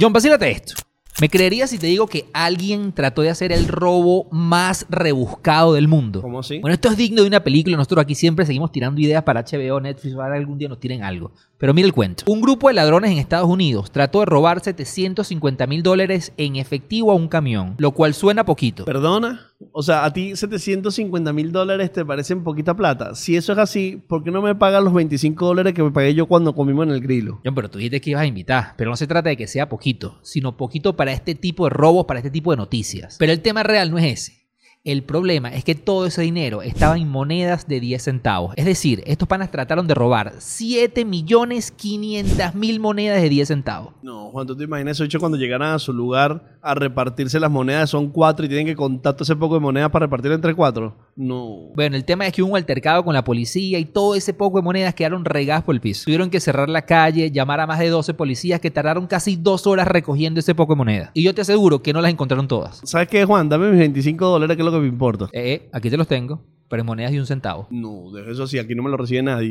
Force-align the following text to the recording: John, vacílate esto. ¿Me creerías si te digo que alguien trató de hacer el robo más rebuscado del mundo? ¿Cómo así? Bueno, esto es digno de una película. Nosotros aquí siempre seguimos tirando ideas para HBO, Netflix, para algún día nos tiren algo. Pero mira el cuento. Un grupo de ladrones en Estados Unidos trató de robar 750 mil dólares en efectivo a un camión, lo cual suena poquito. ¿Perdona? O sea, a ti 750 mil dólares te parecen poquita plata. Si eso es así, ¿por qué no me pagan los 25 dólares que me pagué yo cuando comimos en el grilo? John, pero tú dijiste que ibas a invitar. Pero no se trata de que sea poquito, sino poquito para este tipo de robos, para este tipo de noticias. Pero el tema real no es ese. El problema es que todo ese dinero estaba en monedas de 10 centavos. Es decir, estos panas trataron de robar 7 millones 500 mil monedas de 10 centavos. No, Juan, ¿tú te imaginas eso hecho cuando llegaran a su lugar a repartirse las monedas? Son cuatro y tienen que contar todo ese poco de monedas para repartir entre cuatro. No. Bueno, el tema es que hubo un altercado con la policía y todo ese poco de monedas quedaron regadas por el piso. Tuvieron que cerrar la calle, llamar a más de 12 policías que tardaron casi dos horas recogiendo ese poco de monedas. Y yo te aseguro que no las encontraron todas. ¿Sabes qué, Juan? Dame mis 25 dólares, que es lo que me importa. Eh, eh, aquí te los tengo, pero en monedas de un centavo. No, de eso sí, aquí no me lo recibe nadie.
John, 0.00 0.12
vacílate 0.12 0.48
esto. 0.48 0.74
¿Me 1.20 1.28
creerías 1.28 1.70
si 1.70 1.78
te 1.78 1.88
digo 1.88 2.06
que 2.06 2.26
alguien 2.32 2.92
trató 2.92 3.22
de 3.22 3.30
hacer 3.30 3.50
el 3.50 3.66
robo 3.66 4.28
más 4.30 4.86
rebuscado 4.88 5.72
del 5.72 5.88
mundo? 5.88 6.22
¿Cómo 6.22 6.38
así? 6.38 6.60
Bueno, 6.60 6.72
esto 6.72 6.88
es 6.88 6.96
digno 6.96 7.22
de 7.22 7.26
una 7.26 7.42
película. 7.42 7.76
Nosotros 7.76 8.04
aquí 8.04 8.14
siempre 8.14 8.46
seguimos 8.46 8.70
tirando 8.70 9.00
ideas 9.00 9.24
para 9.24 9.42
HBO, 9.42 9.80
Netflix, 9.80 10.14
para 10.14 10.36
algún 10.36 10.56
día 10.56 10.68
nos 10.68 10.78
tiren 10.78 11.02
algo. 11.02 11.32
Pero 11.58 11.74
mira 11.74 11.86
el 11.86 11.92
cuento. 11.92 12.22
Un 12.28 12.40
grupo 12.40 12.68
de 12.68 12.74
ladrones 12.74 13.10
en 13.10 13.18
Estados 13.18 13.48
Unidos 13.48 13.90
trató 13.90 14.20
de 14.20 14.26
robar 14.26 14.60
750 14.60 15.66
mil 15.66 15.82
dólares 15.82 16.32
en 16.36 16.54
efectivo 16.54 17.10
a 17.10 17.16
un 17.16 17.26
camión, 17.26 17.74
lo 17.78 17.90
cual 17.90 18.14
suena 18.14 18.44
poquito. 18.44 18.84
¿Perdona? 18.84 19.50
O 19.72 19.82
sea, 19.82 20.04
a 20.04 20.12
ti 20.12 20.36
750 20.36 21.32
mil 21.32 21.50
dólares 21.50 21.92
te 21.92 22.04
parecen 22.04 22.44
poquita 22.44 22.76
plata. 22.76 23.14
Si 23.14 23.36
eso 23.36 23.52
es 23.52 23.58
así, 23.58 24.00
¿por 24.06 24.22
qué 24.22 24.30
no 24.30 24.40
me 24.40 24.54
pagan 24.54 24.84
los 24.84 24.94
25 24.94 25.46
dólares 25.46 25.74
que 25.74 25.82
me 25.82 25.90
pagué 25.90 26.14
yo 26.14 26.26
cuando 26.26 26.54
comimos 26.54 26.86
en 26.86 26.92
el 26.92 27.00
grilo? 27.00 27.40
John, 27.44 27.54
pero 27.54 27.68
tú 27.68 27.78
dijiste 27.78 28.00
que 28.00 28.10
ibas 28.10 28.22
a 28.22 28.26
invitar. 28.26 28.74
Pero 28.76 28.90
no 28.90 28.96
se 28.96 29.08
trata 29.08 29.30
de 29.30 29.36
que 29.36 29.48
sea 29.48 29.68
poquito, 29.68 30.20
sino 30.22 30.56
poquito 30.56 30.96
para 30.96 31.12
este 31.12 31.34
tipo 31.34 31.64
de 31.64 31.70
robos, 31.70 32.06
para 32.06 32.20
este 32.20 32.30
tipo 32.30 32.52
de 32.52 32.56
noticias. 32.56 33.16
Pero 33.18 33.32
el 33.32 33.40
tema 33.40 33.64
real 33.64 33.90
no 33.90 33.98
es 33.98 34.04
ese. 34.04 34.37
El 34.88 35.02
problema 35.02 35.50
es 35.50 35.64
que 35.64 35.74
todo 35.74 36.06
ese 36.06 36.22
dinero 36.22 36.62
estaba 36.62 36.96
en 36.96 37.10
monedas 37.10 37.68
de 37.68 37.78
10 37.78 38.02
centavos. 38.02 38.54
Es 38.56 38.64
decir, 38.64 39.02
estos 39.04 39.28
panas 39.28 39.50
trataron 39.50 39.86
de 39.86 39.92
robar 39.92 40.32
7 40.38 41.04
millones 41.04 41.70
500 41.70 42.54
mil 42.54 42.80
monedas 42.80 43.20
de 43.20 43.28
10 43.28 43.48
centavos. 43.48 43.92
No, 44.00 44.30
Juan, 44.30 44.46
¿tú 44.46 44.56
te 44.56 44.64
imaginas 44.64 44.96
eso 44.96 45.04
hecho 45.04 45.20
cuando 45.20 45.36
llegaran 45.36 45.74
a 45.74 45.78
su 45.78 45.92
lugar 45.92 46.56
a 46.62 46.74
repartirse 46.74 47.38
las 47.38 47.50
monedas? 47.50 47.90
Son 47.90 48.08
cuatro 48.08 48.46
y 48.46 48.48
tienen 48.48 48.64
que 48.64 48.74
contar 48.74 49.12
todo 49.12 49.24
ese 49.24 49.36
poco 49.36 49.56
de 49.56 49.60
monedas 49.60 49.90
para 49.90 50.06
repartir 50.06 50.32
entre 50.32 50.54
cuatro. 50.54 50.96
No. 51.16 51.68
Bueno, 51.74 51.94
el 51.94 52.06
tema 52.06 52.26
es 52.26 52.32
que 52.32 52.42
hubo 52.42 52.52
un 52.52 52.56
altercado 52.56 53.04
con 53.04 53.12
la 53.12 53.24
policía 53.24 53.78
y 53.78 53.84
todo 53.84 54.14
ese 54.14 54.32
poco 54.32 54.56
de 54.56 54.62
monedas 54.62 54.94
quedaron 54.94 55.26
regadas 55.26 55.64
por 55.64 55.74
el 55.74 55.82
piso. 55.82 56.04
Tuvieron 56.06 56.30
que 56.30 56.40
cerrar 56.40 56.70
la 56.70 56.86
calle, 56.86 57.30
llamar 57.30 57.60
a 57.60 57.66
más 57.66 57.78
de 57.78 57.90
12 57.90 58.14
policías 58.14 58.58
que 58.58 58.70
tardaron 58.70 59.06
casi 59.06 59.36
dos 59.36 59.66
horas 59.66 59.86
recogiendo 59.86 60.40
ese 60.40 60.54
poco 60.54 60.72
de 60.72 60.78
monedas. 60.78 61.10
Y 61.12 61.24
yo 61.24 61.34
te 61.34 61.42
aseguro 61.42 61.82
que 61.82 61.92
no 61.92 62.00
las 62.00 62.10
encontraron 62.10 62.48
todas. 62.48 62.80
¿Sabes 62.84 63.08
qué, 63.08 63.26
Juan? 63.26 63.50
Dame 63.50 63.68
mis 63.68 63.80
25 63.80 64.26
dólares, 64.26 64.56
que 64.56 64.62
es 64.62 64.64
lo 64.64 64.72
que 64.72 64.77
me 64.80 64.88
importa. 64.88 65.26
Eh, 65.32 65.52
eh, 65.52 65.70
aquí 65.72 65.90
te 65.90 65.96
los 65.96 66.08
tengo, 66.08 66.40
pero 66.68 66.80
en 66.80 66.86
monedas 66.86 67.12
de 67.12 67.20
un 67.20 67.26
centavo. 67.26 67.66
No, 67.70 68.10
de 68.12 68.30
eso 68.30 68.46
sí, 68.46 68.58
aquí 68.58 68.74
no 68.74 68.82
me 68.82 68.90
lo 68.90 68.96
recibe 68.96 69.22
nadie. 69.22 69.46